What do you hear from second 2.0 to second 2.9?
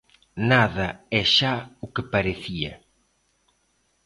parecía.